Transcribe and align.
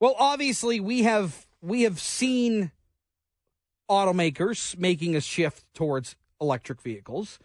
Well, 0.00 0.14
obviously 0.18 0.78
we 0.78 1.02
have 1.02 1.46
we 1.60 1.82
have 1.82 1.98
seen 1.98 2.70
automakers 3.90 4.78
making 4.78 5.16
a 5.16 5.20
shift 5.20 5.64
towards 5.74 6.14
electric 6.40 6.80
vehicles. 6.80 7.38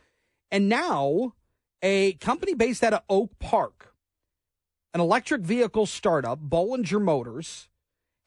And 0.52 0.70
now 0.70 1.34
a 1.82 2.14
company 2.14 2.54
based 2.54 2.84
out 2.84 2.94
of 2.94 3.02
Oak 3.10 3.40
Park, 3.40 3.96
an 4.94 5.02
electric 5.02 5.42
vehicle 5.42 5.88
startup, 5.88 6.40
Bollinger 6.42 7.02
Motors, 7.02 7.70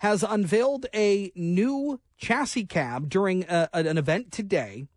has 0.00 0.22
unveiled 0.22 0.86
a 0.94 1.30
new 1.34 2.00
chassis 2.18 2.64
cab 2.66 3.08
during 3.08 3.44
a, 3.44 3.68
an 3.72 3.96
event 3.96 4.32
today, 4.32 4.88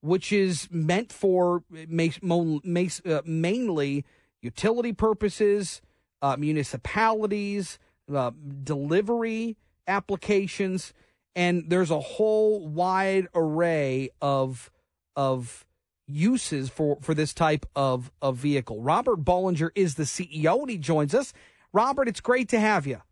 which 0.00 0.32
is 0.32 0.68
meant 0.70 1.10
for 1.10 1.64
uh, 1.72 3.20
mainly 3.24 4.04
utility 4.42 4.92
purposes, 4.92 5.80
uh, 6.20 6.36
municipalities, 6.36 7.78
uh, 8.12 8.30
delivery 8.64 9.56
applications, 9.86 10.92
and 11.34 11.68
there's 11.68 11.90
a 11.90 12.00
whole 12.00 12.66
wide 12.66 13.28
array 13.34 14.10
of 14.20 14.70
of 15.16 15.66
uses 16.06 16.70
for 16.70 16.98
for 17.02 17.14
this 17.14 17.34
type 17.34 17.66
of 17.76 18.10
of 18.20 18.36
vehicle. 18.36 18.82
Robert 18.82 19.24
Bollinger 19.24 19.70
is 19.74 19.94
the 19.94 20.04
CEO, 20.04 20.60
and 20.60 20.70
he 20.70 20.78
joins 20.78 21.14
us. 21.14 21.32
Robert, 21.72 22.08
it's 22.08 22.20
great 22.20 22.48
to 22.48 22.58
have 22.58 22.86
you. 22.86 23.02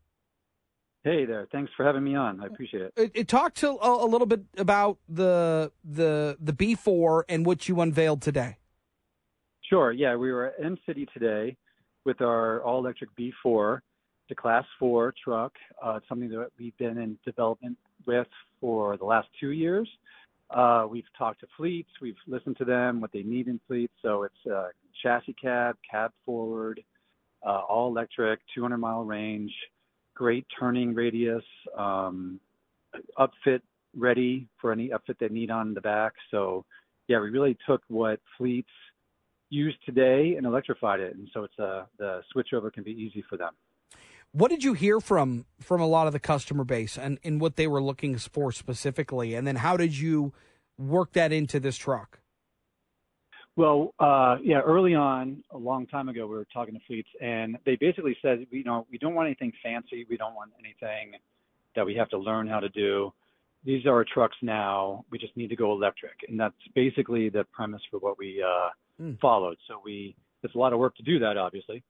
Hey 1.04 1.24
there! 1.24 1.46
Thanks 1.52 1.70
for 1.76 1.84
having 1.84 2.02
me 2.02 2.16
on. 2.16 2.40
I 2.40 2.46
appreciate 2.46 2.82
it. 2.82 2.92
It, 2.96 3.12
it 3.14 3.28
talked 3.28 3.58
to 3.58 3.78
a, 3.78 4.04
a, 4.04 4.08
little 4.08 4.26
bit 4.26 4.42
about 4.58 4.98
the 5.08 5.70
the 5.84 6.36
the 6.40 6.52
B4 6.52 7.22
and 7.28 7.46
what 7.46 7.68
you 7.68 7.80
unveiled 7.80 8.22
today. 8.22 8.56
Sure. 9.70 9.92
Yeah, 9.92 10.16
we 10.16 10.32
were 10.32 10.46
at 10.46 10.54
M 10.64 10.76
City 10.86 11.06
today 11.12 11.56
with 12.04 12.20
our 12.20 12.62
all 12.62 12.78
electric 12.78 13.10
B4, 13.16 13.80
the 14.28 14.34
Class 14.34 14.64
Four 14.78 15.14
truck. 15.22 15.52
Uh, 15.82 16.00
something 16.08 16.28
that 16.30 16.48
we've 16.58 16.76
been 16.78 16.98
in 16.98 17.18
development 17.24 17.76
with 18.06 18.28
for 18.60 18.96
the 18.96 19.04
last 19.04 19.28
two 19.38 19.50
years. 19.50 19.88
Uh, 20.50 20.86
we've 20.88 21.04
talked 21.18 21.40
to 21.40 21.46
fleets. 21.56 21.90
We've 22.00 22.16
listened 22.26 22.56
to 22.58 22.64
them, 22.64 23.00
what 23.00 23.12
they 23.12 23.22
need 23.22 23.48
in 23.48 23.60
fleets. 23.66 23.92
So 24.02 24.22
it's 24.22 24.46
a 24.46 24.68
chassis 25.02 25.34
cab, 25.34 25.76
cab 25.88 26.12
forward, 26.24 26.80
uh, 27.44 27.62
all 27.68 27.88
electric, 27.88 28.40
200 28.54 28.78
mile 28.78 29.04
range 29.04 29.52
great 30.16 30.46
turning 30.58 30.94
radius, 30.94 31.44
um, 31.78 32.40
upfit 33.18 33.60
ready 33.94 34.48
for 34.60 34.72
any 34.72 34.88
upfit 34.88 35.18
they 35.20 35.28
need 35.28 35.50
on 35.50 35.74
the 35.74 35.80
back. 35.80 36.14
So 36.30 36.64
yeah, 37.06 37.20
we 37.20 37.30
really 37.30 37.56
took 37.68 37.82
what 37.88 38.18
fleets 38.36 38.70
use 39.50 39.76
today 39.84 40.34
and 40.36 40.44
electrified 40.44 40.98
it, 40.98 41.14
and 41.14 41.28
so 41.32 41.44
it's 41.44 41.58
uh, 41.58 41.84
the 41.98 42.22
switchover 42.34 42.72
can 42.72 42.82
be 42.82 42.90
easy 42.90 43.22
for 43.28 43.36
them. 43.36 43.52
What 44.36 44.50
did 44.50 44.62
you 44.62 44.74
hear 44.74 45.00
from 45.00 45.46
from 45.60 45.80
a 45.80 45.86
lot 45.86 46.06
of 46.06 46.12
the 46.12 46.18
customer 46.18 46.62
base 46.62 46.98
and 46.98 47.18
in 47.22 47.38
what 47.38 47.56
they 47.56 47.66
were 47.66 47.80
looking 47.80 48.18
for 48.18 48.52
specifically, 48.52 49.34
and 49.34 49.46
then 49.46 49.56
how 49.56 49.78
did 49.78 49.96
you 49.96 50.34
work 50.76 51.14
that 51.14 51.32
into 51.32 51.58
this 51.58 51.78
truck? 51.78 52.18
Well, 53.56 53.94
uh, 53.98 54.36
yeah, 54.42 54.60
early 54.60 54.94
on, 54.94 55.42
a 55.52 55.56
long 55.56 55.86
time 55.86 56.10
ago, 56.10 56.26
we 56.26 56.36
were 56.36 56.46
talking 56.52 56.74
to 56.74 56.80
fleets, 56.86 57.08
and 57.18 57.56
they 57.64 57.76
basically 57.76 58.14
said, 58.20 58.46
you 58.50 58.62
know, 58.62 58.86
we 58.90 58.98
don't 58.98 59.14
want 59.14 59.24
anything 59.26 59.54
fancy. 59.62 60.04
We 60.10 60.18
don't 60.18 60.34
want 60.34 60.50
anything 60.58 61.14
that 61.74 61.86
we 61.86 61.94
have 61.94 62.10
to 62.10 62.18
learn 62.18 62.46
how 62.46 62.60
to 62.60 62.68
do. 62.68 63.14
These 63.64 63.86
are 63.86 63.94
our 63.94 64.04
trucks 64.04 64.36
now. 64.42 65.06
We 65.10 65.16
just 65.16 65.34
need 65.38 65.48
to 65.48 65.56
go 65.56 65.72
electric, 65.72 66.26
and 66.28 66.38
that's 66.38 66.54
basically 66.74 67.30
the 67.30 67.44
premise 67.54 67.80
for 67.90 68.00
what 68.00 68.18
we 68.18 68.44
uh, 68.46 68.68
mm. 69.02 69.18
followed. 69.18 69.56
So 69.66 69.80
we, 69.82 70.14
it's 70.42 70.54
a 70.54 70.58
lot 70.58 70.74
of 70.74 70.78
work 70.78 70.94
to 70.96 71.02
do 71.02 71.18
that, 71.20 71.38
obviously. 71.38 71.82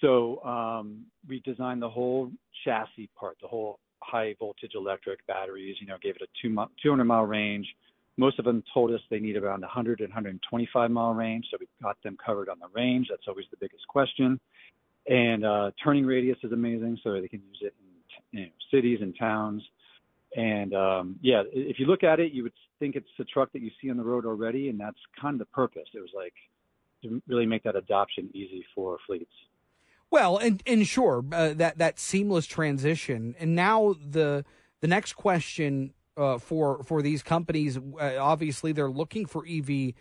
So 0.00 0.42
um, 0.44 1.04
we 1.28 1.40
designed 1.40 1.82
the 1.82 1.88
whole 1.88 2.30
chassis 2.64 3.08
part, 3.18 3.36
the 3.40 3.48
whole 3.48 3.78
high 4.00 4.34
voltage 4.38 4.72
electric 4.74 5.26
batteries. 5.26 5.76
You 5.80 5.86
know, 5.86 5.96
gave 6.02 6.16
it 6.16 6.22
a 6.22 6.26
two 6.42 6.54
200 6.82 7.04
mile 7.04 7.24
range 7.24 7.66
most 8.16 8.38
of 8.38 8.44
them 8.44 8.62
told 8.72 8.92
us 8.92 9.00
they 9.10 9.18
need 9.18 9.36
around 9.36 9.62
100 9.62 10.00
and 10.00 10.08
125 10.08 10.90
mile 10.90 11.14
range, 11.14 11.46
so 11.50 11.56
we 11.58 11.66
got 11.82 12.00
them 12.02 12.16
covered 12.24 12.48
on 12.48 12.58
the 12.60 12.68
range. 12.72 13.08
That's 13.10 13.26
always 13.26 13.46
the 13.50 13.56
biggest 13.60 13.86
question. 13.88 14.38
And 15.08 15.44
uh, 15.44 15.72
turning 15.82 16.06
radius 16.06 16.38
is 16.42 16.52
amazing, 16.52 16.98
so 17.02 17.20
they 17.20 17.28
can 17.28 17.42
use 17.42 17.58
it 17.60 17.74
in 18.32 18.38
you 18.38 18.46
know, 18.46 18.52
cities 18.70 19.00
and 19.02 19.14
towns. 19.18 19.62
And 20.36 20.74
um, 20.74 21.16
yeah, 21.22 21.42
if 21.52 21.78
you 21.78 21.86
look 21.86 22.04
at 22.04 22.20
it, 22.20 22.32
you 22.32 22.44
would 22.44 22.52
think 22.78 22.96
it's 22.96 23.06
a 23.18 23.24
truck 23.24 23.52
that 23.52 23.62
you 23.62 23.70
see 23.82 23.90
on 23.90 23.96
the 23.96 24.04
road 24.04 24.26
already, 24.26 24.68
and 24.68 24.78
that's 24.78 24.98
kind 25.20 25.34
of 25.34 25.40
the 25.40 25.52
purpose. 25.52 25.88
It 25.92 26.00
was 26.00 26.10
like 26.14 26.34
to 27.02 27.20
really 27.28 27.46
make 27.46 27.64
that 27.64 27.76
adoption 27.76 28.30
easy 28.32 28.64
for 28.74 28.98
fleets. 29.06 29.30
Well, 30.14 30.36
and 30.36 30.62
and 30.64 30.86
sure, 30.86 31.24
uh, 31.32 31.54
that 31.54 31.78
that 31.78 31.98
seamless 31.98 32.46
transition, 32.46 33.34
and 33.40 33.56
now 33.56 33.96
the 34.00 34.44
the 34.80 34.86
next 34.86 35.14
question 35.14 35.92
uh, 36.16 36.38
for 36.38 36.84
for 36.84 37.02
these 37.02 37.20
companies. 37.20 37.78
Uh, 37.78 38.12
obviously, 38.20 38.70
they're 38.70 38.88
looking 38.88 39.26
for 39.26 39.44
EV, 39.44 39.92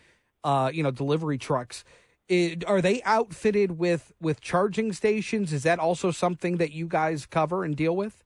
uh, 0.44 0.70
you 0.72 0.84
know, 0.84 0.92
delivery 0.92 1.40
trucks. 1.40 1.84
It, 2.28 2.64
are 2.66 2.80
they 2.80 3.02
outfitted 3.02 3.80
with 3.80 4.14
with 4.22 4.40
charging 4.40 4.94
stations? 4.94 5.52
Is 5.52 5.64
that 5.64 5.80
also 5.80 6.12
something 6.12 6.58
that 6.58 6.72
you 6.72 6.86
guys 6.86 7.26
cover 7.26 7.64
and 7.64 7.76
deal 7.76 7.96
with? 7.96 8.24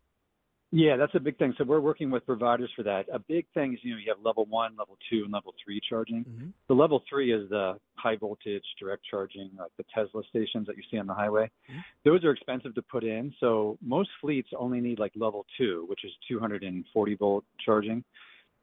Yeah, 0.72 0.98
that's 0.98 1.16
a 1.16 1.20
big 1.20 1.38
thing. 1.38 1.54
So 1.58 1.64
we're 1.64 1.80
working 1.80 2.12
with 2.12 2.26
providers 2.26 2.70
for 2.76 2.84
that. 2.84 3.06
A 3.14 3.20
big 3.20 3.46
thing 3.54 3.74
is, 3.74 3.80
you 3.84 3.92
know, 3.94 3.98
you 4.00 4.14
have 4.14 4.24
level 4.24 4.46
one, 4.46 4.76
level 4.78 4.98
two, 5.10 5.24
and 5.24 5.32
level 5.32 5.54
three 5.64 5.80
charging. 5.90 6.26
Mm-hmm. 6.26 6.48
The 6.68 6.74
level 6.74 7.02
three 7.10 7.32
is 7.32 7.50
the 7.50 7.78
high 7.96 8.18
voltage 8.18 8.64
direct 8.78 9.04
charging, 9.10 9.50
like 9.58 9.72
the 9.78 9.86
Tesla 9.96 10.24
stations 10.30 10.68
that 10.68 10.76
you 10.76 10.84
see 10.92 10.98
on 10.98 11.08
the 11.08 11.14
highway. 11.14 11.50
Mm-hmm. 11.72 11.80
Those 12.04 12.26
are 12.26 12.32
expensive 12.32 12.76
to 12.76 12.82
put 12.82 13.06
in. 13.06 13.34
So 13.40 13.78
most 13.82 14.10
fleets 14.20 14.50
only 14.58 14.82
need 14.82 15.00
like 15.00 15.14
level 15.16 15.46
two, 15.58 15.86
which 15.88 16.04
is 16.04 16.12
240 16.28 17.16
volt 17.16 17.46
charging. 17.64 18.04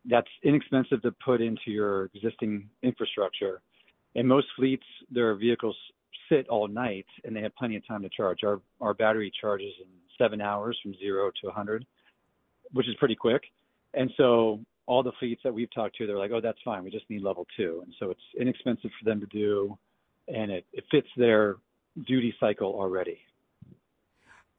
That's 0.04 0.28
inexpensive 0.42 1.00
to 1.02 1.14
put 1.24 1.40
into 1.40 1.70
your 1.70 2.10
existing 2.14 2.68
infrastructure. 2.82 3.62
And 4.14 4.28
most 4.28 4.48
fleets, 4.56 4.84
their 5.10 5.34
vehicles 5.36 5.76
sit 6.28 6.48
all 6.48 6.68
night 6.68 7.06
and 7.24 7.34
they 7.34 7.40
have 7.40 7.56
plenty 7.56 7.76
of 7.76 7.86
time 7.86 8.02
to 8.02 8.10
charge. 8.10 8.40
Our 8.44 8.60
our 8.82 8.92
battery 8.92 9.32
charges 9.40 9.72
in 9.80 9.88
seven 10.18 10.42
hours 10.42 10.78
from 10.82 10.94
zero 10.98 11.30
to 11.40 11.46
100 11.46 11.84
which 12.72 12.88
is 12.88 12.94
pretty 12.96 13.14
quick. 13.14 13.42
And 13.92 14.10
so 14.16 14.60
all 14.86 15.02
the 15.02 15.12
fleets 15.18 15.40
that 15.44 15.54
we've 15.54 15.72
talked 15.72 15.96
to, 15.96 16.06
they're 16.06 16.18
like, 16.18 16.30
oh, 16.32 16.40
that's 16.40 16.58
fine. 16.64 16.84
We 16.84 16.90
just 16.90 17.08
need 17.08 17.22
level 17.22 17.46
two. 17.56 17.82
And 17.84 17.94
so 17.98 18.10
it's 18.10 18.20
inexpensive 18.38 18.90
for 18.98 19.08
them 19.08 19.20
to 19.20 19.26
do, 19.26 19.78
and 20.28 20.50
it, 20.50 20.66
it 20.72 20.84
fits 20.90 21.08
their 21.16 21.56
duty 22.06 22.34
cycle 22.40 22.68
already. 22.68 23.18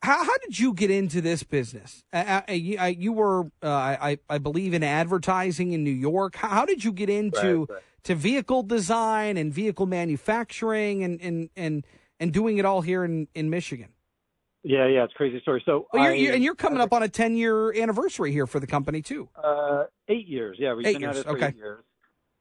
How, 0.02 0.24
how 0.24 0.38
did 0.44 0.60
you 0.60 0.74
get 0.74 0.92
into 0.92 1.20
this 1.20 1.44
business? 1.44 2.04
Uh, 2.14 2.42
you, 2.50 2.80
you, 2.82 3.12
were, 3.12 3.46
uh, 3.64 3.68
I, 3.68 4.20
I 4.30 4.38
believe, 4.38 4.74
in 4.74 4.84
advertising 4.84 5.74
in 5.74 5.84
New 5.84 5.90
York. 5.90 6.36
How, 6.36 6.50
how 6.50 6.66
did 6.66 6.84
you 6.84 6.92
get 6.92 7.10
into 7.10 7.62
right, 7.62 7.70
right. 7.76 7.84
to 8.04 8.16
vehicle 8.16 8.62
design 8.62 9.36
and 9.36 9.52
vehicle 9.52 9.88
manufacturing 9.88 11.04
and, 11.04 11.20
and, 11.22 11.50
and, 11.56 11.88
and 12.20 12.32
doing 12.32 12.60
it 12.60 12.66
all 12.66 12.82
here 12.82 13.04
in, 13.04 13.28
in 13.34 13.50
Michigan? 13.50 13.90
Yeah, 14.68 14.88
yeah, 14.88 15.04
it's 15.04 15.14
crazy 15.14 15.40
story. 15.42 15.62
So, 15.64 15.86
well, 15.94 16.04
you're, 16.04 16.12
I, 16.12 16.16
you're, 16.16 16.34
and 16.34 16.44
you're 16.44 16.56
coming 16.56 16.82
up 16.82 16.92
on 16.92 17.04
a 17.04 17.08
ten 17.08 17.38
year 17.38 17.72
anniversary 17.80 18.32
here 18.32 18.48
for 18.48 18.60
the 18.60 18.66
company 18.66 19.04
too. 19.04 19.30
Uh, 19.42 19.84
eight 20.08 20.28
years. 20.28 20.58
Yeah, 20.60 20.74
we've 20.74 20.88
eight 20.88 20.94
been 20.94 21.04
years. 21.04 21.18
at 21.18 21.22
it 21.22 21.30
for 21.30 21.38
okay. 21.38 21.48
eight 21.50 21.56
years. 21.56 21.84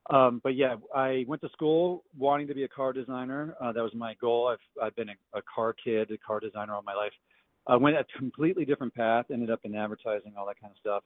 Um, 0.08 0.40
but 0.42 0.56
yeah, 0.56 0.76
I 0.94 1.26
went 1.28 1.42
to 1.42 1.50
school 1.50 2.02
wanting 2.16 2.46
to 2.48 2.54
be 2.54 2.64
a 2.64 2.68
car 2.68 2.94
designer. 2.94 3.54
Uh, 3.60 3.72
that 3.72 3.82
was 3.82 3.92
my 3.94 4.14
goal. 4.22 4.48
I've 4.48 4.82
I've 4.82 4.96
been 4.96 5.10
a, 5.10 5.38
a 5.38 5.42
car 5.54 5.74
kid, 5.74 6.10
a 6.10 6.18
car 6.18 6.40
designer 6.40 6.74
all 6.74 6.82
my 6.82 6.94
life. 6.94 7.12
I 7.66 7.76
went 7.76 7.96
a 7.96 8.04
completely 8.16 8.64
different 8.64 8.94
path. 8.94 9.26
Ended 9.30 9.50
up 9.50 9.60
in 9.64 9.74
advertising, 9.74 10.32
all 10.38 10.46
that 10.46 10.58
kind 10.58 10.70
of 10.70 10.78
stuff 10.78 11.02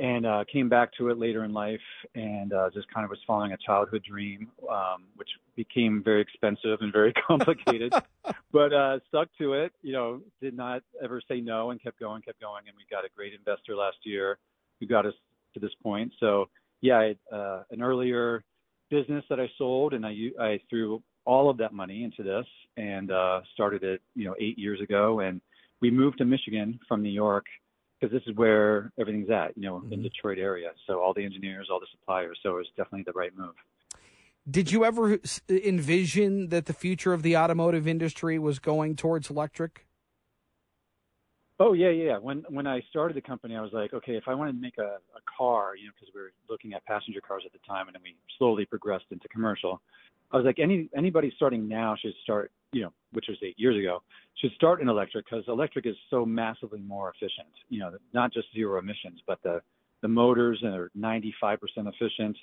and 0.00 0.24
uh, 0.24 0.44
came 0.50 0.70
back 0.70 0.90
to 0.96 1.10
it 1.10 1.18
later 1.18 1.44
in 1.44 1.52
life 1.52 1.80
and 2.14 2.54
uh, 2.54 2.70
just 2.72 2.92
kind 2.92 3.04
of 3.04 3.10
was 3.10 3.18
following 3.26 3.52
a 3.52 3.56
childhood 3.58 4.02
dream, 4.02 4.48
um, 4.70 5.04
which 5.16 5.28
became 5.56 6.02
very 6.02 6.22
expensive 6.22 6.78
and 6.80 6.90
very 6.90 7.12
complicated, 7.26 7.92
but 8.50 8.72
uh, 8.72 8.98
stuck 9.08 9.28
to 9.38 9.52
it. 9.52 9.72
You 9.82 9.92
know, 9.92 10.20
did 10.40 10.56
not 10.56 10.82
ever 11.02 11.20
say 11.28 11.42
no 11.42 11.70
and 11.70 11.82
kept 11.82 12.00
going, 12.00 12.22
kept 12.22 12.40
going, 12.40 12.64
and 12.66 12.76
we 12.76 12.84
got 12.90 13.04
a 13.04 13.08
great 13.14 13.34
investor 13.34 13.76
last 13.76 13.98
year 14.04 14.38
who 14.80 14.86
got 14.86 15.04
us 15.04 15.12
to 15.52 15.60
this 15.60 15.72
point. 15.82 16.12
So 16.18 16.46
yeah, 16.80 16.98
I 16.98 17.04
had, 17.04 17.18
uh, 17.30 17.62
an 17.70 17.82
earlier 17.82 18.42
business 18.88 19.24
that 19.28 19.38
I 19.38 19.50
sold, 19.58 19.92
and 19.92 20.06
I 20.06 20.16
I 20.40 20.60
threw 20.70 21.02
all 21.26 21.50
of 21.50 21.58
that 21.58 21.74
money 21.74 22.04
into 22.04 22.22
this 22.22 22.46
and 22.78 23.12
uh, 23.12 23.42
started 23.52 23.84
it, 23.84 24.00
you 24.14 24.24
know, 24.24 24.34
eight 24.40 24.58
years 24.58 24.80
ago, 24.80 25.20
and 25.20 25.42
we 25.82 25.90
moved 25.90 26.18
to 26.18 26.24
Michigan 26.24 26.80
from 26.88 27.02
New 27.02 27.10
York 27.10 27.44
because 28.00 28.12
this 28.12 28.22
is 28.26 28.36
where 28.36 28.92
everything's 28.98 29.30
at, 29.30 29.56
you 29.56 29.62
know, 29.64 29.76
mm-hmm. 29.76 29.92
in 29.92 30.02
Detroit 30.02 30.38
area. 30.38 30.70
So 30.86 31.00
all 31.00 31.12
the 31.12 31.24
engineers, 31.24 31.68
all 31.70 31.80
the 31.80 31.86
suppliers. 31.90 32.38
So 32.42 32.50
it 32.50 32.58
was 32.58 32.66
definitely 32.76 33.04
the 33.04 33.12
right 33.12 33.36
move. 33.36 33.54
Did 34.50 34.72
you 34.72 34.84
ever 34.84 35.18
envision 35.48 36.48
that 36.48 36.66
the 36.66 36.72
future 36.72 37.12
of 37.12 37.22
the 37.22 37.36
automotive 37.36 37.86
industry 37.86 38.38
was 38.38 38.58
going 38.58 38.96
towards 38.96 39.28
electric? 39.28 39.86
Oh 41.58 41.74
yeah, 41.74 41.90
yeah. 41.90 42.16
When 42.16 42.42
when 42.48 42.66
I 42.66 42.80
started 42.88 43.14
the 43.14 43.20
company, 43.20 43.54
I 43.54 43.60
was 43.60 43.72
like, 43.74 43.92
okay, 43.92 44.16
if 44.16 44.24
I 44.26 44.34
wanted 44.34 44.52
to 44.52 44.58
make 44.58 44.78
a, 44.78 44.96
a 45.14 45.20
car, 45.36 45.76
you 45.76 45.86
know, 45.86 45.92
because 45.94 46.12
we 46.14 46.22
were 46.22 46.32
looking 46.48 46.72
at 46.72 46.82
passenger 46.86 47.20
cars 47.20 47.42
at 47.44 47.52
the 47.52 47.58
time, 47.68 47.86
and 47.86 47.94
then 47.94 48.00
we 48.02 48.16
slowly 48.38 48.64
progressed 48.64 49.04
into 49.10 49.28
commercial. 49.28 49.82
I 50.32 50.36
was 50.36 50.46
like, 50.46 50.58
any 50.58 50.88
anybody 50.96 51.32
starting 51.36 51.68
now 51.68 51.96
should 52.00 52.14
start 52.22 52.52
you 52.72 52.82
know, 52.82 52.92
which 53.12 53.26
was 53.28 53.38
eight 53.42 53.58
years 53.58 53.76
ago, 53.76 54.02
should 54.40 54.52
start 54.52 54.80
in 54.80 54.88
electric 54.88 55.26
because 55.26 55.44
electric 55.48 55.86
is 55.86 55.96
so 56.08 56.24
massively 56.24 56.80
more 56.80 57.10
efficient. 57.10 57.48
You 57.68 57.80
know, 57.80 57.92
not 58.14 58.32
just 58.32 58.46
zero 58.54 58.78
emissions, 58.78 59.20
but 59.26 59.42
the 59.42 59.60
the 60.02 60.08
motors 60.08 60.62
are 60.64 60.90
95% 60.98 61.58
efficient. 61.76 62.36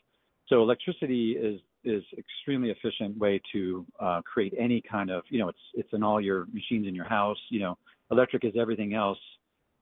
So 0.48 0.62
electricity 0.62 1.32
is 1.32 1.60
is 1.84 2.04
extremely 2.18 2.72
efficient 2.72 3.18
way 3.18 3.42
to 3.54 3.86
uh, 4.00 4.22
create 4.22 4.54
any 4.60 4.82
kind 4.82 5.10
of 5.10 5.24
you 5.30 5.40
know 5.40 5.50
it's 5.50 5.60
it's 5.74 5.90
in 5.94 6.04
all 6.04 6.20
your 6.20 6.48
machines 6.54 6.88
in 6.88 6.96
your 6.96 7.08
house. 7.08 7.40
You 7.50 7.62
know, 7.62 7.78
electric 8.12 8.44
is 8.44 8.54
everything 8.60 8.94
else 8.94 9.20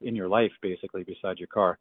in 0.00 0.14
your 0.14 0.28
life 0.28 0.52
basically 0.62 1.02
besides 1.02 1.40
your 1.40 1.48
car. 1.48 1.78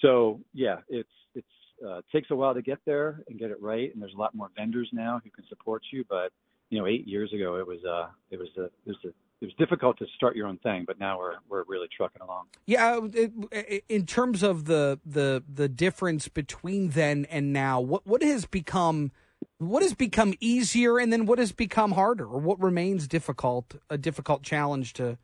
So 0.00 0.40
yeah, 0.54 0.78
it's 0.88 1.08
it's 1.34 1.46
uh, 1.86 2.00
takes 2.12 2.30
a 2.30 2.36
while 2.36 2.54
to 2.54 2.62
get 2.62 2.78
there 2.84 3.22
and 3.28 3.38
get 3.38 3.50
it 3.50 3.60
right, 3.60 3.92
and 3.92 4.02
there's 4.02 4.14
a 4.14 4.18
lot 4.18 4.34
more 4.34 4.50
vendors 4.56 4.88
now 4.92 5.20
who 5.22 5.30
can 5.30 5.44
support 5.48 5.82
you. 5.92 6.04
But 6.08 6.32
you 6.70 6.78
know, 6.78 6.86
eight 6.86 7.06
years 7.06 7.32
ago 7.32 7.56
it 7.56 7.66
was 7.66 7.84
uh 7.84 8.08
it 8.30 8.38
was 8.38 8.48
a 8.58 8.64
it 8.64 8.72
was 8.86 8.96
a 9.04 9.08
it 9.40 9.44
was 9.44 9.54
difficult 9.58 9.98
to 9.98 10.06
start 10.16 10.34
your 10.34 10.46
own 10.46 10.58
thing, 10.58 10.84
but 10.86 10.98
now 10.98 11.18
we're 11.18 11.36
we're 11.48 11.64
really 11.68 11.88
trucking 11.94 12.22
along. 12.22 12.46
Yeah, 12.66 13.00
it, 13.12 13.84
in 13.88 14.06
terms 14.06 14.42
of 14.42 14.64
the 14.64 14.98
the 15.04 15.42
the 15.52 15.68
difference 15.68 16.28
between 16.28 16.90
then 16.90 17.26
and 17.26 17.52
now, 17.52 17.80
what 17.80 18.06
what 18.06 18.22
has 18.22 18.46
become 18.46 19.12
what 19.58 19.82
has 19.82 19.94
become 19.94 20.34
easier, 20.40 20.98
and 20.98 21.12
then 21.12 21.26
what 21.26 21.38
has 21.38 21.52
become 21.52 21.92
harder, 21.92 22.24
or 22.24 22.40
what 22.40 22.60
remains 22.60 23.06
difficult 23.06 23.76
a 23.90 23.98
difficult 23.98 24.42
challenge 24.42 24.94
to 24.94 25.18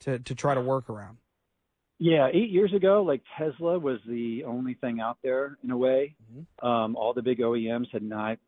to 0.00 0.18
to 0.18 0.34
try 0.34 0.54
to 0.54 0.60
work 0.60 0.90
around. 0.90 1.18
Yeah, 1.98 2.28
eight 2.32 2.50
years 2.50 2.72
ago, 2.74 3.02
like 3.02 3.22
Tesla 3.38 3.78
was 3.78 4.00
the 4.06 4.42
only 4.44 4.74
thing 4.74 5.00
out 5.00 5.18
there 5.22 5.58
in 5.62 5.70
a 5.70 5.76
way. 5.76 6.16
Mm-hmm. 6.32 6.66
Um, 6.66 6.96
all 6.96 7.14
the 7.14 7.22
big 7.22 7.38
OEMs 7.38 7.86
had 7.92 8.02
not 8.02 8.38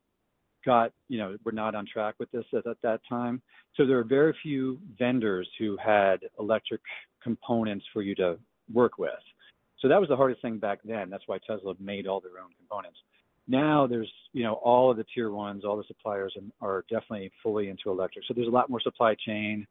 got, 0.65 0.93
you 1.09 1.19
know, 1.19 1.37
were 1.45 1.53
not 1.53 1.75
on 1.75 1.87
track 1.87 2.17
with 2.19 2.31
this 2.33 2.45
at, 2.53 2.67
at 2.67 2.83
that 2.83 3.01
time. 3.09 3.41
So 3.77 3.87
there 3.87 3.99
are 3.99 4.05
very 4.05 4.35
few 4.43 4.79
vendors 4.99 5.49
who 5.59 5.77
had 5.77 6.21
electric 6.41 6.81
components 7.23 7.85
for 7.93 8.03
you 8.03 8.15
to 8.17 8.37
work 8.73 8.99
with. 8.99 9.11
So 9.81 9.89
that 9.89 10.01
was 10.01 10.09
the 10.09 10.17
hardest 10.17 10.43
thing 10.43 10.59
back 10.59 10.81
then. 10.85 11.09
That's 11.09 11.23
why 11.27 11.39
Tesla 11.47 11.75
made 11.79 12.07
all 12.07 12.21
their 12.21 12.43
own 12.43 12.51
components. 12.59 12.99
Now 13.47 13.87
there's, 13.87 14.11
you 14.33 14.43
know, 14.43 14.55
all 14.55 14.91
of 14.91 14.97
the 14.97 15.05
tier 15.15 15.31
ones, 15.31 15.65
all 15.65 15.77
the 15.77 15.85
suppliers 15.87 16.37
are 16.61 16.85
definitely 16.91 17.31
fully 17.43 17.69
into 17.69 17.91
electric. 17.91 18.25
So 18.27 18.35
there's 18.35 18.49
a 18.49 18.51
lot 18.51 18.69
more 18.69 18.81
supply 18.81 19.15
chain. 19.15 19.67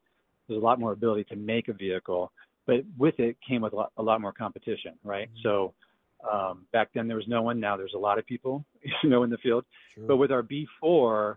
There's 0.47 0.61
a 0.61 0.65
lot 0.65 0.79
more 0.79 0.93
ability 0.93 1.25
to 1.25 1.35
make 1.35 1.67
a 1.67 1.73
vehicle, 1.73 2.31
but 2.65 2.77
with 2.97 3.19
it 3.19 3.37
came 3.47 3.61
with 3.61 3.73
a 3.73 3.75
lot, 3.75 3.91
a 3.97 4.03
lot 4.03 4.21
more 4.21 4.31
competition, 4.31 4.93
right? 5.03 5.29
Mm-hmm. 5.29 5.47
So 5.47 5.73
um, 6.31 6.65
back 6.73 6.89
then 6.93 7.07
there 7.07 7.17
was 7.17 7.27
no 7.27 7.41
one. 7.41 7.59
Now 7.59 7.77
there's 7.77 7.93
a 7.95 7.99
lot 7.99 8.17
of 8.19 8.25
people, 8.25 8.65
you 9.03 9.09
know, 9.09 9.23
in 9.23 9.29
the 9.29 9.37
field. 9.37 9.65
Sure. 9.95 10.07
But 10.07 10.17
with 10.17 10.31
our 10.31 10.43
B4, 10.43 11.35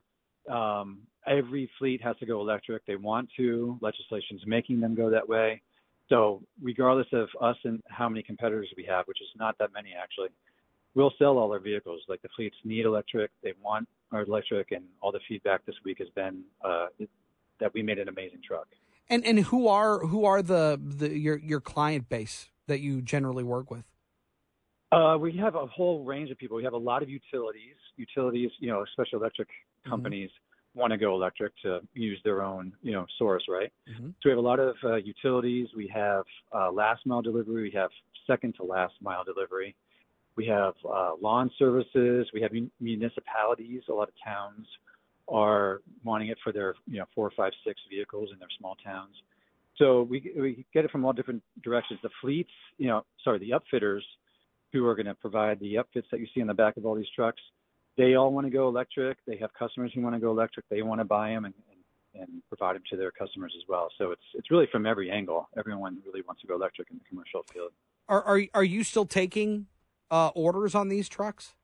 um, 0.50 1.00
every 1.26 1.70
fleet 1.78 2.02
has 2.02 2.16
to 2.18 2.26
go 2.26 2.40
electric. 2.40 2.84
They 2.86 2.96
want 2.96 3.28
to. 3.36 3.78
Legislation's 3.80 4.42
making 4.46 4.80
them 4.80 4.94
go 4.94 5.10
that 5.10 5.28
way. 5.28 5.62
So 6.08 6.42
regardless 6.62 7.08
of 7.12 7.28
us 7.40 7.56
and 7.64 7.82
how 7.88 8.08
many 8.08 8.22
competitors 8.22 8.68
we 8.76 8.84
have, 8.84 9.06
which 9.06 9.20
is 9.20 9.28
not 9.36 9.58
that 9.58 9.72
many 9.74 9.94
actually, 10.00 10.28
we'll 10.94 11.12
sell 11.18 11.36
all 11.36 11.52
our 11.52 11.58
vehicles. 11.58 12.00
Like 12.08 12.22
the 12.22 12.28
fleets 12.34 12.56
need 12.64 12.86
electric. 12.86 13.30
They 13.42 13.52
want 13.62 13.86
our 14.10 14.22
electric, 14.22 14.72
and 14.72 14.84
all 15.02 15.12
the 15.12 15.20
feedback 15.28 15.66
this 15.66 15.76
week 15.84 15.98
has 15.98 16.08
been 16.14 16.42
uh, 16.64 16.86
that 17.60 17.74
we 17.74 17.82
made 17.82 17.98
an 17.98 18.08
amazing 18.08 18.40
truck. 18.46 18.68
And 19.10 19.24
and 19.24 19.38
who 19.40 19.68
are 19.68 20.00
who 20.00 20.24
are 20.24 20.42
the, 20.42 20.80
the 20.82 21.16
your 21.18 21.38
your 21.38 21.60
client 21.60 22.08
base 22.08 22.50
that 22.66 22.80
you 22.80 23.00
generally 23.00 23.44
work 23.44 23.70
with? 23.70 23.84
Uh, 24.90 25.16
we 25.20 25.36
have 25.36 25.54
a 25.54 25.66
whole 25.66 26.04
range 26.04 26.30
of 26.30 26.38
people. 26.38 26.56
We 26.56 26.64
have 26.64 26.72
a 26.72 26.78
lot 26.78 27.02
of 27.02 27.08
utilities. 27.08 27.74
Utilities, 27.96 28.50
you 28.58 28.68
know, 28.68 28.84
especially 28.84 29.18
electric 29.18 29.48
mm-hmm. 29.48 29.90
companies 29.90 30.30
mm-hmm. 30.30 30.80
want 30.80 30.92
to 30.92 30.98
go 30.98 31.14
electric 31.14 31.52
to 31.62 31.80
use 31.94 32.18
their 32.24 32.42
own, 32.42 32.72
you 32.82 32.92
know, 32.92 33.04
source, 33.18 33.44
right? 33.48 33.72
Mm-hmm. 33.90 34.08
So 34.08 34.20
we 34.26 34.30
have 34.30 34.38
a 34.38 34.42
lot 34.42 34.60
of 34.60 34.76
uh, 34.84 34.96
utilities. 34.96 35.68
We 35.76 35.90
have 35.94 36.24
uh, 36.54 36.70
last 36.70 37.04
mile 37.04 37.22
delivery. 37.22 37.62
We 37.62 37.78
have 37.78 37.90
second 38.26 38.54
to 38.56 38.64
last 38.64 38.94
mile 39.02 39.24
delivery. 39.24 39.74
We 40.36 40.46
have 40.46 40.74
uh, 40.88 41.12
lawn 41.20 41.50
services. 41.58 42.28
We 42.32 42.40
have 42.42 42.52
municipalities. 42.80 43.82
A 43.88 43.92
lot 43.92 44.08
of 44.08 44.14
towns 44.24 44.66
are 45.28 45.82
wanting 46.04 46.28
it 46.28 46.38
for 46.42 46.52
their, 46.52 46.74
you 46.86 46.98
know, 46.98 47.04
four, 47.14 47.30
five, 47.36 47.52
six 47.66 47.80
vehicles 47.90 48.30
in 48.32 48.38
their 48.38 48.48
small 48.58 48.76
towns. 48.76 49.14
So 49.76 50.02
we 50.02 50.32
we 50.36 50.66
get 50.74 50.84
it 50.84 50.90
from 50.90 51.04
all 51.04 51.12
different 51.12 51.42
directions. 51.62 52.00
The 52.02 52.10
fleets, 52.20 52.50
you 52.78 52.88
know, 52.88 53.04
sorry, 53.22 53.38
the 53.38 53.50
upfitters 53.50 54.00
who 54.72 54.84
are 54.86 54.94
going 54.94 55.06
to 55.06 55.14
provide 55.14 55.60
the 55.60 55.74
upfits 55.74 56.10
that 56.10 56.20
you 56.20 56.26
see 56.34 56.40
in 56.40 56.46
the 56.46 56.54
back 56.54 56.76
of 56.76 56.84
all 56.84 56.94
these 56.94 57.10
trucks. 57.14 57.40
They 57.96 58.14
all 58.14 58.32
want 58.32 58.46
to 58.46 58.50
go 58.50 58.68
electric. 58.68 59.18
They 59.26 59.36
have 59.38 59.50
customers 59.58 59.92
who 59.94 60.02
want 60.02 60.14
to 60.14 60.20
go 60.20 60.30
electric. 60.30 60.68
They 60.68 60.82
want 60.82 61.00
to 61.00 61.04
buy 61.04 61.30
them 61.30 61.44
and, 61.44 61.54
and, 62.14 62.22
and 62.22 62.42
provide 62.48 62.76
them 62.76 62.82
to 62.90 62.96
their 62.96 63.10
customers 63.10 63.54
as 63.56 63.64
well. 63.68 63.88
So 63.98 64.10
it's 64.10 64.22
it's 64.34 64.50
really 64.50 64.66
from 64.70 64.84
every 64.86 65.10
angle. 65.10 65.48
Everyone 65.56 65.98
really 66.04 66.22
wants 66.26 66.40
to 66.42 66.48
go 66.48 66.54
electric 66.56 66.90
in 66.90 66.98
the 66.98 67.04
commercial 67.08 67.44
field. 67.52 67.70
Are 68.08 68.22
are 68.22 68.42
are 68.54 68.64
you 68.64 68.82
still 68.82 69.06
taking 69.06 69.66
uh, 70.10 70.28
orders 70.28 70.74
on 70.74 70.88
these 70.88 71.08
trucks? 71.08 71.54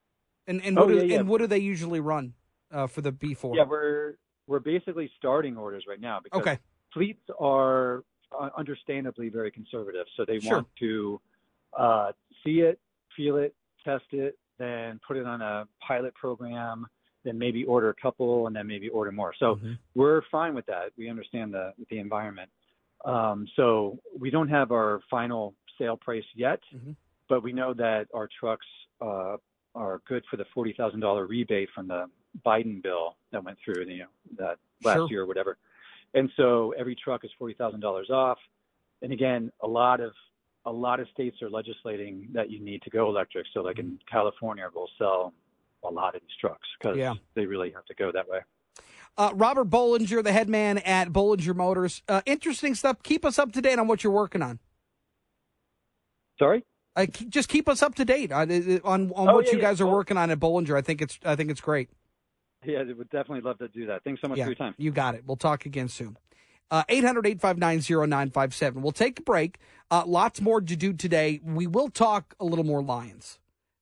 And 0.46 0.62
and 0.62 0.76
what, 0.76 0.86
oh, 0.86 0.88
yeah, 0.90 1.00
do, 1.00 1.06
yeah. 1.06 1.18
and 1.20 1.28
what 1.28 1.38
do 1.38 1.46
they 1.46 1.58
usually 1.58 2.00
run 2.00 2.34
uh, 2.74 2.86
for 2.86 3.00
the 3.00 3.12
B4? 3.12 3.56
Yeah, 3.56 3.64
we're 3.64 4.14
we're 4.46 4.58
basically 4.58 5.10
starting 5.16 5.56
orders 5.56 5.84
right 5.88 6.00
now 6.00 6.20
because 6.22 6.40
okay. 6.40 6.58
fleets 6.92 7.22
are 7.40 8.04
uh, 8.38 8.50
understandably 8.56 9.28
very 9.28 9.50
conservative, 9.50 10.06
so 10.16 10.24
they 10.26 10.40
sure. 10.40 10.56
want 10.56 10.66
to 10.80 11.20
uh, 11.78 12.12
see 12.44 12.60
it, 12.60 12.78
feel 13.16 13.36
it, 13.36 13.54
test 13.84 14.04
it, 14.10 14.38
then 14.58 15.00
put 15.06 15.16
it 15.16 15.26
on 15.26 15.40
a 15.40 15.66
pilot 15.86 16.14
program, 16.14 16.86
then 17.24 17.38
maybe 17.38 17.64
order 17.64 17.88
a 17.88 17.94
couple, 17.94 18.46
and 18.46 18.54
then 18.54 18.66
maybe 18.66 18.88
order 18.88 19.12
more. 19.12 19.32
So 19.38 19.54
mm-hmm. 19.54 19.72
we're 19.94 20.22
fine 20.30 20.54
with 20.54 20.66
that. 20.66 20.90
We 20.98 21.08
understand 21.08 21.54
the 21.54 21.72
the 21.90 21.98
environment. 21.98 22.50
Um, 23.04 23.46
so 23.56 23.98
we 24.18 24.30
don't 24.30 24.48
have 24.48 24.72
our 24.72 25.00
final 25.10 25.54
sale 25.78 25.96
price 25.96 26.24
yet, 26.34 26.60
mm-hmm. 26.74 26.92
but 27.28 27.42
we 27.42 27.52
know 27.52 27.74
that 27.74 28.06
our 28.14 28.28
trucks 28.40 28.66
uh, 29.00 29.36
are 29.74 30.00
good 30.06 30.24
for 30.30 30.36
the 30.36 30.44
forty 30.54 30.72
thousand 30.72 31.00
dollar 31.00 31.26
rebate 31.26 31.68
from 31.74 31.88
the 31.88 32.06
Biden 32.44 32.82
bill 32.82 33.16
that 33.32 33.44
went 33.44 33.58
through, 33.64 33.84
you 33.86 33.98
know, 33.98 34.06
that 34.38 34.58
last 34.82 34.96
sure. 34.96 35.10
year 35.10 35.22
or 35.22 35.26
whatever. 35.26 35.56
And 36.14 36.30
so 36.36 36.74
every 36.78 36.94
truck 36.94 37.24
is 37.24 37.30
forty 37.38 37.54
thousand 37.54 37.80
dollars 37.80 38.10
off. 38.10 38.38
And 39.02 39.12
again, 39.12 39.50
a 39.60 39.66
lot 39.66 40.00
of 40.00 40.12
a 40.64 40.72
lot 40.72 41.00
of 41.00 41.08
states 41.12 41.42
are 41.42 41.50
legislating 41.50 42.28
that 42.32 42.50
you 42.50 42.60
need 42.60 42.82
to 42.82 42.90
go 42.90 43.08
electric. 43.08 43.46
So, 43.52 43.60
like 43.60 43.78
in 43.78 43.86
mm-hmm. 43.86 43.96
California, 44.10 44.68
we'll 44.74 44.88
sell 44.98 45.32
a 45.84 45.90
lot 45.90 46.14
of 46.14 46.22
these 46.22 46.36
trucks 46.40 46.66
because 46.78 46.96
yeah. 46.96 47.14
they 47.34 47.46
really 47.46 47.70
have 47.72 47.84
to 47.86 47.94
go 47.94 48.10
that 48.12 48.28
way. 48.28 48.40
Uh, 49.16 49.30
Robert 49.34 49.70
Bollinger, 49.70 50.24
the 50.24 50.32
head 50.32 50.48
man 50.48 50.78
at 50.78 51.10
Bollinger 51.10 51.54
Motors. 51.54 52.02
Uh, 52.08 52.22
interesting 52.26 52.74
stuff. 52.74 53.02
Keep 53.02 53.24
us 53.24 53.38
up 53.38 53.52
to 53.52 53.60
date 53.60 53.78
on 53.78 53.86
what 53.86 54.02
you're 54.02 54.12
working 54.12 54.42
on. 54.42 54.58
Sorry. 56.38 56.64
Uh, 56.96 57.06
just 57.06 57.48
keep 57.48 57.68
us 57.68 57.82
up 57.82 57.94
to 57.96 58.04
date 58.04 58.30
on 58.30 58.50
on, 58.50 59.12
on 59.14 59.28
oh, 59.28 59.34
what 59.34 59.46
yeah, 59.46 59.52
you 59.52 59.60
guys 59.60 59.80
yeah. 59.80 59.86
are 59.86 59.90
working 59.90 60.16
on 60.16 60.30
at 60.30 60.38
Bollinger. 60.38 60.76
I 60.76 60.80
think 60.80 61.02
it's 61.02 61.18
I 61.24 61.34
think 61.36 61.50
it's 61.50 61.60
great. 61.60 61.90
Yeah, 62.64 62.82
would 62.82 63.10
definitely 63.10 63.42
love 63.42 63.58
to 63.58 63.68
do 63.68 63.86
that. 63.86 64.04
Thanks 64.04 64.20
so 64.20 64.28
much 64.28 64.38
for 64.38 64.46
your 64.46 64.54
time. 64.54 64.74
You 64.78 64.90
got 64.90 65.14
it. 65.14 65.24
We'll 65.26 65.36
talk 65.36 65.66
again 65.66 65.88
soon. 65.88 66.16
Uh, 66.70 66.82
800 66.88 67.26
859 67.26 68.08
0957. 68.08 68.82
We'll 68.82 68.92
take 68.92 69.18
a 69.18 69.22
break. 69.22 69.58
Uh, 69.90 70.04
lots 70.06 70.40
more 70.40 70.60
to 70.60 70.76
do 70.76 70.92
today. 70.92 71.40
We 71.44 71.66
will 71.66 71.90
talk 71.90 72.34
a 72.40 72.44
little 72.44 72.64
more 72.64 72.82
Lions 72.82 73.38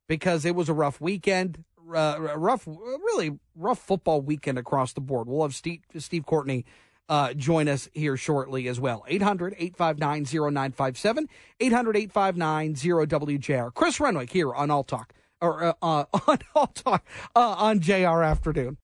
because 0.09 0.45
it 0.45 0.55
was 0.57 0.69
a 0.69 0.75
rough 0.75 1.01
weekend, 1.01 1.65
uh, 1.95 2.17
rough, 2.19 2.67
really 2.67 3.39
rough 3.55 3.79
football 3.79 4.21
weekend 4.21 4.59
across 4.59 4.93
the 4.93 5.01
board. 5.01 5.29
We'll 5.29 5.43
have 5.43 5.55
Steve, 5.55 5.81
Steve 5.97 6.27
Courtney 6.27 6.65
uh, 7.09 7.35
join 7.35 7.69
us 7.69 7.89
here 7.93 8.17
shortly 8.17 8.69
as 8.69 8.81
well. 8.81 9.05
800 9.07 9.55
859 9.59 10.25
0957, 10.53 11.29
800 11.61 11.97
859 11.97 12.75
0WJR. 12.75 13.75
Chris 13.75 14.01
Renwick 14.01 14.31
here 14.31 14.55
on 14.55 14.71
All 14.71 14.85
Talk, 14.85 15.13
or 15.41 15.65
uh, 15.65 15.73
uh, 15.83 16.05
on 16.27 16.39
All 16.55 16.67
Talk, 16.69 17.07
uh, 17.35 17.55
on 17.59 17.81
JR 17.81 18.23
Afternoon. 18.23 18.79